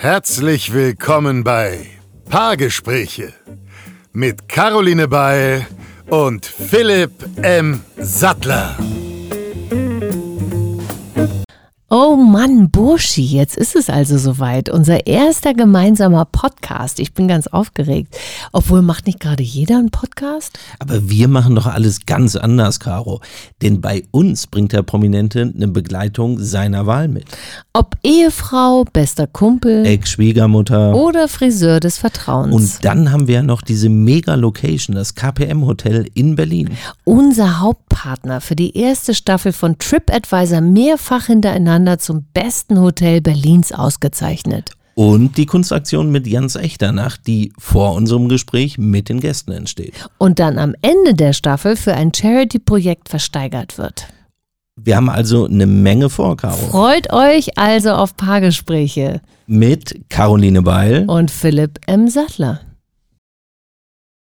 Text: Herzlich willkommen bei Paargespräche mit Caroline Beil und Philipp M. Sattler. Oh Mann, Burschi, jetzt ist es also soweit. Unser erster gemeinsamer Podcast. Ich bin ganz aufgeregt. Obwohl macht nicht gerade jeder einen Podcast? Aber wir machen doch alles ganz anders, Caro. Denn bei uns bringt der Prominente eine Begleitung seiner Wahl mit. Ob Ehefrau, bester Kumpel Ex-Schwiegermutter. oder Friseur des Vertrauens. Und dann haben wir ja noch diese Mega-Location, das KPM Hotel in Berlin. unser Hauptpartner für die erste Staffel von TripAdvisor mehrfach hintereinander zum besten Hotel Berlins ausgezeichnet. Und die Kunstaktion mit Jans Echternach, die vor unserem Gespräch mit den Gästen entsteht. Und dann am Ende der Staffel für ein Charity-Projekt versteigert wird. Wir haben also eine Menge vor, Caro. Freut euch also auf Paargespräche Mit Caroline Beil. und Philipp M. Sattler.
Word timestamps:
Herzlich 0.00 0.72
willkommen 0.72 1.42
bei 1.42 1.84
Paargespräche 2.30 3.32
mit 4.12 4.48
Caroline 4.48 5.08
Beil 5.08 5.66
und 6.06 6.46
Philipp 6.46 7.10
M. 7.42 7.80
Sattler. 7.96 8.76
Oh 11.90 12.16
Mann, 12.16 12.68
Burschi, 12.68 13.24
jetzt 13.24 13.56
ist 13.56 13.74
es 13.74 13.88
also 13.88 14.18
soweit. 14.18 14.68
Unser 14.68 15.06
erster 15.06 15.54
gemeinsamer 15.54 16.26
Podcast. 16.26 17.00
Ich 17.00 17.14
bin 17.14 17.28
ganz 17.28 17.46
aufgeregt. 17.46 18.14
Obwohl 18.52 18.82
macht 18.82 19.06
nicht 19.06 19.20
gerade 19.20 19.42
jeder 19.42 19.78
einen 19.78 19.88
Podcast? 19.90 20.58
Aber 20.80 21.08
wir 21.08 21.28
machen 21.28 21.54
doch 21.54 21.64
alles 21.64 22.04
ganz 22.04 22.36
anders, 22.36 22.78
Caro. 22.78 23.22
Denn 23.62 23.80
bei 23.80 24.02
uns 24.10 24.46
bringt 24.48 24.74
der 24.74 24.82
Prominente 24.82 25.50
eine 25.56 25.66
Begleitung 25.66 26.38
seiner 26.38 26.84
Wahl 26.86 27.08
mit. 27.08 27.24
Ob 27.72 27.96
Ehefrau, 28.02 28.84
bester 28.92 29.26
Kumpel 29.26 29.86
Ex-Schwiegermutter. 29.86 30.94
oder 30.94 31.26
Friseur 31.26 31.80
des 31.80 31.96
Vertrauens. 31.96 32.54
Und 32.54 32.84
dann 32.84 33.12
haben 33.12 33.28
wir 33.28 33.36
ja 33.36 33.42
noch 33.42 33.62
diese 33.62 33.88
Mega-Location, 33.88 34.94
das 34.94 35.14
KPM 35.14 35.64
Hotel 35.64 36.06
in 36.12 36.36
Berlin. 36.36 36.68
unser 37.04 37.62
Hauptpartner 37.98 38.40
für 38.40 38.56
die 38.56 38.76
erste 38.76 39.14
Staffel 39.14 39.52
von 39.52 39.78
TripAdvisor 39.78 40.60
mehrfach 40.60 41.26
hintereinander 41.26 41.98
zum 41.98 42.24
besten 42.32 42.80
Hotel 42.80 43.20
Berlins 43.20 43.72
ausgezeichnet. 43.72 44.72
Und 44.94 45.36
die 45.36 45.46
Kunstaktion 45.46 46.10
mit 46.10 46.26
Jans 46.26 46.56
Echternach, 46.56 47.16
die 47.16 47.52
vor 47.56 47.94
unserem 47.94 48.28
Gespräch 48.28 48.78
mit 48.78 49.08
den 49.08 49.20
Gästen 49.20 49.52
entsteht. 49.52 50.08
Und 50.18 50.40
dann 50.40 50.58
am 50.58 50.74
Ende 50.82 51.14
der 51.14 51.32
Staffel 51.32 51.76
für 51.76 51.94
ein 51.94 52.12
Charity-Projekt 52.12 53.08
versteigert 53.08 53.78
wird. 53.78 54.08
Wir 54.76 54.96
haben 54.96 55.08
also 55.08 55.46
eine 55.46 55.66
Menge 55.66 56.08
vor, 56.10 56.36
Caro. 56.36 56.56
Freut 56.56 57.12
euch 57.12 57.58
also 57.58 57.90
auf 57.90 58.16
Paargespräche 58.16 59.20
Mit 59.46 60.08
Caroline 60.08 60.62
Beil. 60.62 61.04
und 61.08 61.30
Philipp 61.30 61.80
M. 61.86 62.08
Sattler. 62.08 62.60